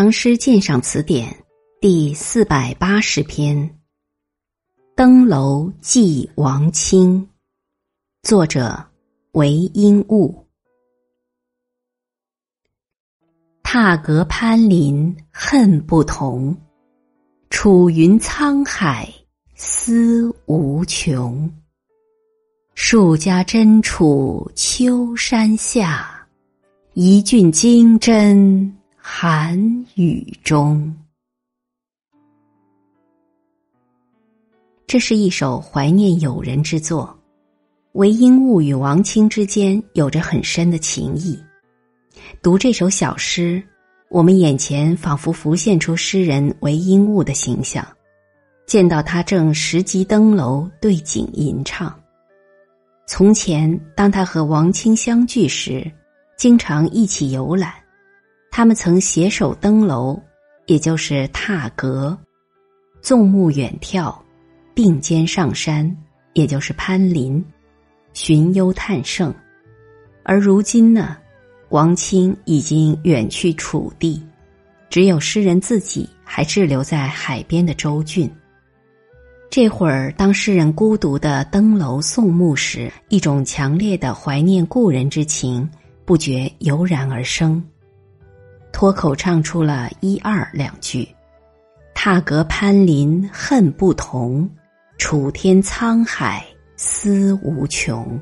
[0.00, 1.44] 唐诗鉴赏词典
[1.80, 3.56] 第四百八十篇
[4.94, 7.20] 《登楼记王卿》，
[8.22, 8.80] 作者
[9.32, 10.46] 韦应物。
[13.64, 16.56] 踏阁攀林恨不同，
[17.50, 19.12] 楚云沧海
[19.56, 21.52] 思无穷。
[22.76, 26.24] 数家珍处秋山下，
[26.92, 28.77] 一郡金针。
[29.10, 29.58] 寒
[29.96, 30.94] 雨中，
[34.86, 37.18] 这是一首怀念友人之作。
[37.92, 41.36] 韦应物与王清之间有着很深的情谊。
[42.42, 43.60] 读这首小诗，
[44.10, 47.84] 我们眼前仿佛浮现出诗人韦应物的形象，
[48.66, 51.92] 见到他正拾级登楼，对景吟唱。
[53.06, 55.90] 从前，当他和王清相聚时，
[56.36, 57.72] 经常一起游览。
[58.58, 60.20] 他们曾携手登楼，
[60.66, 62.12] 也就是踏阁；
[63.00, 64.12] 纵目远眺，
[64.74, 65.96] 并肩上山，
[66.32, 67.40] 也就是攀林；
[68.14, 69.32] 寻幽探胜。
[70.24, 71.16] 而如今呢，
[71.68, 74.20] 王清已经远去楚地，
[74.90, 78.28] 只有诗人自己还滞留在海边的州郡。
[79.48, 85.70] 这会儿，当诗人孤独的登楼送目时，一种强烈的怀念故人之情
[86.04, 87.64] 不觉油然而生。
[88.72, 91.08] 脱口唱出了一二两句
[91.94, 94.48] ：“踏阁攀林恨不同，
[94.98, 96.44] 楚天沧海
[96.76, 98.20] 思无穷。”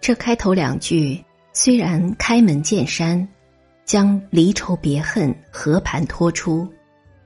[0.00, 3.26] 这开头两句虽然开门见山，
[3.84, 6.68] 将离愁别恨和盘托出，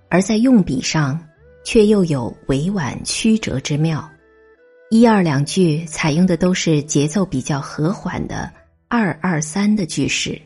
[0.09, 1.19] 而在用笔上
[1.65, 4.09] 却又有委婉曲折之妙。
[4.91, 8.51] 一二两句采用的都是节奏比较和缓的
[8.89, 10.41] 二二三的句式。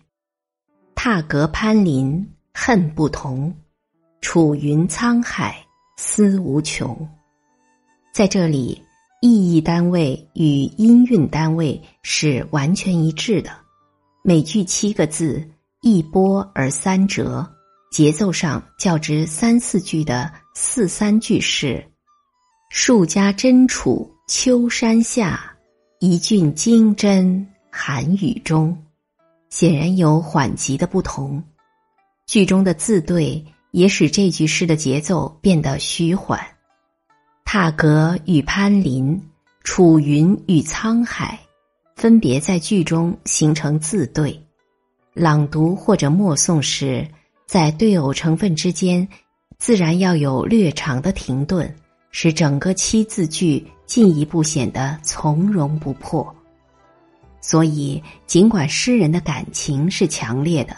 [0.95, 3.55] 踏阁攀林恨不同，
[4.21, 5.57] 楚云沧海
[5.97, 7.09] 思无穷。
[8.13, 8.83] 在这里，
[9.21, 13.51] 意义单位与音韵单位是完全一致的。
[14.23, 15.47] 每句七个字，
[15.83, 17.47] 一波而三折，
[17.91, 21.85] 节奏上较之三四句的四三句式。
[22.71, 25.55] 数家珍处秋山下，
[26.01, 28.84] 一郡金针寒雨中。
[29.55, 31.41] 显然有缓急的不同，
[32.27, 36.41] 剧中的字对也使这句诗的节奏变得虚缓。
[37.45, 39.17] 踏阁与攀林，
[39.63, 41.39] 楚云与沧海，
[41.95, 44.37] 分别在句中形成字对。
[45.13, 47.07] 朗读或者默诵时，
[47.47, 49.07] 在对偶成分之间，
[49.57, 51.73] 自然要有略长的停顿，
[52.11, 56.35] 使整个七字句进一步显得从容不迫。
[57.47, 60.75] 所以，尽管诗人的感情是强烈的，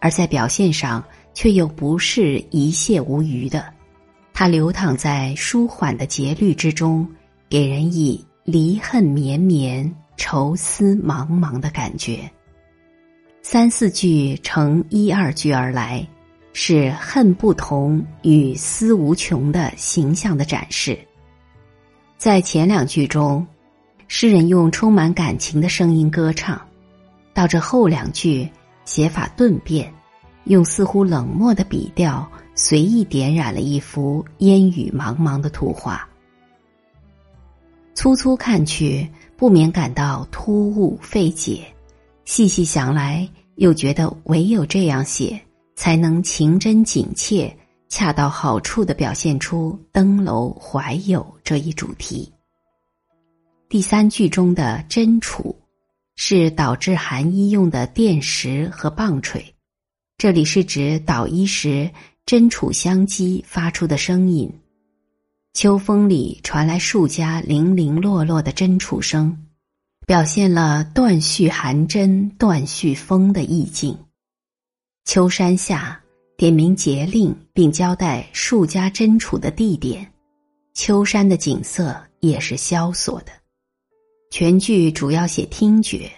[0.00, 3.72] 而在表现上却又不是一泻无余的，
[4.32, 7.08] 它流淌在舒缓的节律之中，
[7.48, 12.28] 给人以离恨绵绵、愁思茫茫的感觉。
[13.40, 16.04] 三四句成一二句而来，
[16.52, 20.98] 是恨不同与思无穷的形象的展示。
[22.18, 23.46] 在前两句中。
[24.12, 26.60] 诗人用充满感情的声音歌唱，
[27.32, 28.46] 到这后两句
[28.84, 29.94] 写法顿变，
[30.46, 36.08] 用似乎冷漠的笔调随意点染了一幅烟雨茫茫的图画。
[37.94, 41.60] 粗粗看去，不免感到突兀费解；
[42.24, 45.40] 细细想来，又觉得唯有这样写，
[45.76, 47.56] 才能情真景切、
[47.88, 52.28] 恰到好处的表现出登楼怀友这一主题。
[53.70, 55.54] 第三句中的“真杵”，
[56.16, 59.54] 是导致寒衣用的垫石和棒槌，
[60.18, 61.88] 这里是指捣衣时
[62.26, 64.52] 真杵相击发出的声音。
[65.54, 69.46] 秋风里传来数家零零落落的真杵声，
[70.04, 73.96] 表现了断续寒针、断续风的意境。
[75.04, 76.02] 秋山下
[76.36, 80.12] 点明节令，并交代数家真杵的地点，
[80.74, 83.30] 秋山的景色也是萧索的。
[84.30, 86.08] 全剧主要写听觉，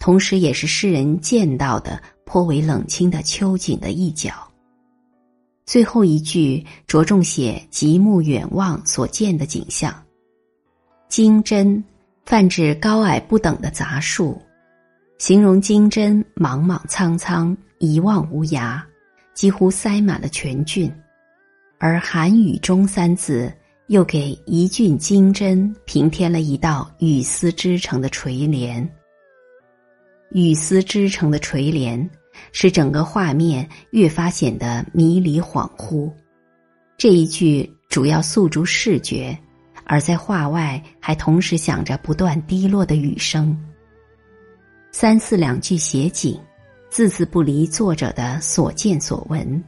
[0.00, 4.32] 同时也是诗人见到的颇为冷清的秋景的一角。
[5.64, 9.94] 最后一句着重写极目远望所见的景象。
[11.08, 11.82] 金针
[12.26, 14.42] 泛指高矮不等的杂树，
[15.18, 18.82] 形容金针莽莽苍苍一望无涯，
[19.34, 20.92] 几乎塞满了全郡。
[21.78, 23.52] 而寒雨中三字。
[23.92, 28.90] 又给一郡金针平添了一道雨丝织成的垂帘。
[30.30, 32.10] 雨丝织成的垂帘，
[32.52, 36.10] 使整个画面越发显得迷离恍惚。
[36.96, 39.38] 这一句主要诉诸视觉，
[39.84, 43.54] 而在画外还同时响着不断滴落的雨声。
[44.90, 46.40] 三四两句写景，
[46.88, 49.62] 字字不离作者的所见所闻，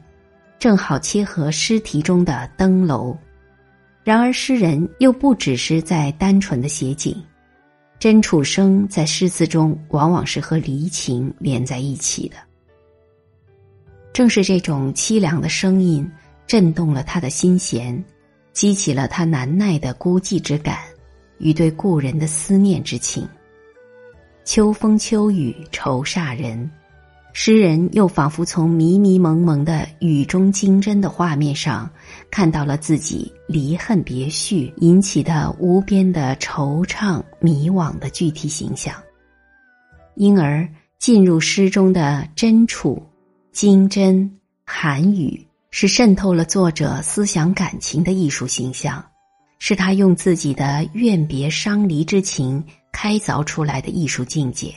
[0.58, 3.14] 正好切合诗题中的登楼。
[4.04, 7.16] 然而，诗人又不只是在单纯的写景，
[7.98, 12.36] 真楚生在诗词中往往是和离情连在一起的。
[14.12, 16.06] 正是这种凄凉的声音，
[16.46, 18.04] 震动了他的心弦，
[18.52, 20.80] 激起了他难耐的孤寂之感
[21.38, 23.26] 与对故人的思念之情。
[24.44, 26.70] 秋风秋雨愁煞人。
[27.36, 31.90] 诗人又仿佛从迷迷蒙蒙的雨中金针的画面上，
[32.30, 38.94] 看到了自己离恨别绪引起的无边的惆怅迷惘的具体形象，
[40.14, 40.66] 因而
[41.00, 43.02] 进入诗中的真处、
[43.50, 49.04] 金针、寒雨，是渗透了作者思想感情的艺术形象，
[49.58, 54.72] 是他用自己的怨别伤离之情开凿出来的艺术境界，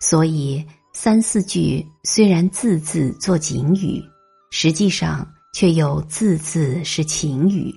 [0.00, 0.64] 所以。
[1.00, 4.02] 三四句虽然字字作景语，
[4.50, 5.24] 实际上
[5.54, 7.72] 却又字字是情语，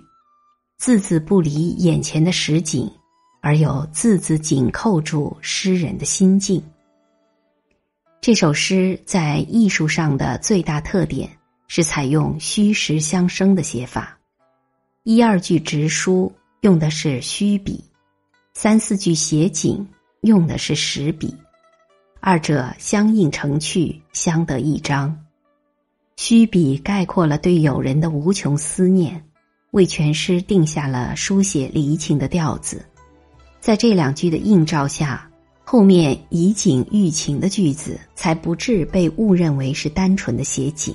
[0.79, 2.91] 字字不离眼前的实景，
[3.39, 6.63] 而又字字紧扣住诗人的心境。
[8.21, 11.29] 这首诗在艺术上的最大特点
[11.67, 14.17] 是采用虚实相生的写法，
[15.03, 17.83] 一二句直书用的是虚笔，
[18.55, 19.87] 三四句写景
[20.21, 21.31] 用的是实笔。
[22.23, 25.25] 二者相映成趣，相得益彰。
[26.17, 29.23] 虚笔概括了对友人的无穷思念，
[29.71, 32.85] 为全诗定下了书写离情的调子。
[33.59, 35.27] 在这两句的映照下，
[35.63, 40.93] 后面以景喻情的句子才不至被误认为是单纯的写景。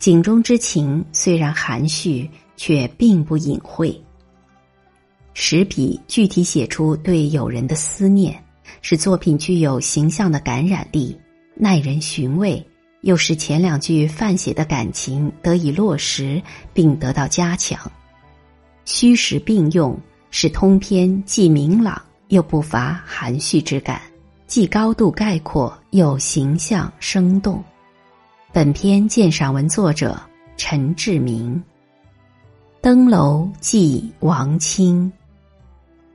[0.00, 3.96] 景中之情虽然含蓄，却并不隐晦。
[5.34, 8.42] 实笔具体写出对友人的思念。
[8.82, 11.18] 使作品具有形象的感染力，
[11.54, 12.64] 耐人寻味，
[13.02, 16.42] 又使前两句泛写的感情得以落实
[16.72, 17.90] 并得到加强，
[18.84, 19.98] 虚实并用，
[20.30, 24.00] 使通篇既明朗又不乏含蓄之感，
[24.46, 27.62] 既高度概括又形象生动。
[28.52, 30.18] 本篇鉴赏文作者
[30.56, 31.54] 陈志明，
[32.80, 35.12] 《登楼记王卿》，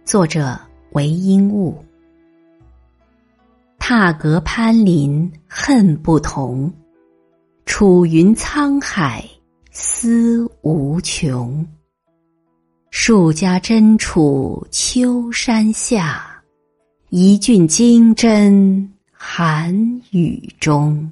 [0.09, 0.59] 作者
[0.93, 1.83] 韦应物。
[3.93, 6.71] 踏阁攀林恨不同，
[7.65, 9.21] 楚云沧海
[9.69, 11.67] 思无穷。
[12.89, 16.41] 数家珍处秋山下，
[17.09, 19.75] 一郡金针寒
[20.11, 21.11] 雨中。